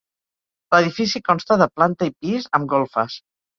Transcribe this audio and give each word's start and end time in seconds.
L'edifici 0.75 1.21
consta 1.29 1.59
de 1.63 1.69
planta 1.77 2.09
i 2.11 2.17
pis, 2.19 2.51
amb 2.61 2.75
golfes. 2.75 3.23